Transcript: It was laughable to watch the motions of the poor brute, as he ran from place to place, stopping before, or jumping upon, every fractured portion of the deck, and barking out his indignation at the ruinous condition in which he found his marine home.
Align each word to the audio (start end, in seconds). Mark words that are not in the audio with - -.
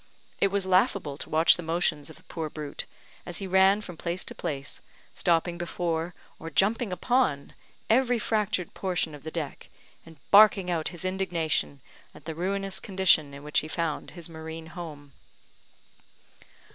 It 0.39 0.47
was 0.47 0.65
laughable 0.65 1.15
to 1.19 1.29
watch 1.29 1.57
the 1.57 1.61
motions 1.61 2.09
of 2.09 2.15
the 2.15 2.23
poor 2.23 2.49
brute, 2.49 2.87
as 3.23 3.37
he 3.37 3.45
ran 3.45 3.81
from 3.81 3.97
place 3.97 4.23
to 4.23 4.33
place, 4.33 4.81
stopping 5.13 5.59
before, 5.59 6.15
or 6.39 6.49
jumping 6.49 6.91
upon, 6.91 7.53
every 7.87 8.17
fractured 8.17 8.73
portion 8.73 9.13
of 9.13 9.21
the 9.21 9.29
deck, 9.29 9.69
and 10.03 10.17
barking 10.31 10.71
out 10.71 10.87
his 10.87 11.05
indignation 11.05 11.81
at 12.15 12.25
the 12.25 12.33
ruinous 12.33 12.79
condition 12.79 13.31
in 13.31 13.43
which 13.43 13.59
he 13.59 13.67
found 13.67 14.09
his 14.17 14.27
marine 14.27 14.65
home. 14.73 15.13